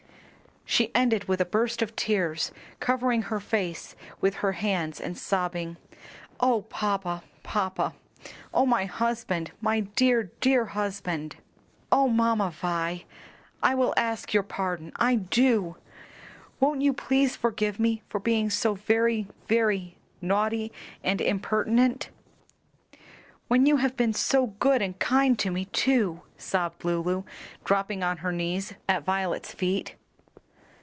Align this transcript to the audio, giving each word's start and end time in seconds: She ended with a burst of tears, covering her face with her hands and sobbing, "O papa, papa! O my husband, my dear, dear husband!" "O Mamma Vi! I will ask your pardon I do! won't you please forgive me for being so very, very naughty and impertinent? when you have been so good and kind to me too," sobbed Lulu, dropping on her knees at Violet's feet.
She 0.63 0.89
ended 0.95 1.25
with 1.25 1.41
a 1.41 1.45
burst 1.45 1.81
of 1.81 1.97
tears, 1.97 2.53
covering 2.79 3.23
her 3.23 3.41
face 3.41 3.93
with 4.21 4.35
her 4.35 4.53
hands 4.53 5.01
and 5.01 5.17
sobbing, 5.17 5.75
"O 6.39 6.61
papa, 6.61 7.23
papa! 7.43 7.93
O 8.53 8.65
my 8.65 8.85
husband, 8.85 9.51
my 9.59 9.81
dear, 9.81 10.31
dear 10.39 10.67
husband!" 10.67 11.35
"O 11.91 12.07
Mamma 12.07 12.51
Vi! 12.51 13.03
I 13.61 13.75
will 13.75 13.93
ask 13.97 14.33
your 14.33 14.43
pardon 14.43 14.93
I 14.95 15.15
do! 15.15 15.75
won't 16.61 16.81
you 16.81 16.93
please 16.93 17.35
forgive 17.35 17.77
me 17.77 18.01
for 18.07 18.21
being 18.21 18.49
so 18.49 18.73
very, 18.75 19.27
very 19.49 19.97
naughty 20.21 20.71
and 21.03 21.19
impertinent? 21.19 22.09
when 23.49 23.65
you 23.65 23.75
have 23.77 23.97
been 23.97 24.13
so 24.13 24.47
good 24.47 24.81
and 24.81 24.97
kind 24.99 25.37
to 25.39 25.51
me 25.51 25.65
too," 25.65 26.21
sobbed 26.37 26.85
Lulu, 26.85 27.23
dropping 27.65 28.03
on 28.03 28.17
her 28.19 28.31
knees 28.31 28.73
at 28.87 29.03
Violet's 29.03 29.53
feet. 29.53 29.95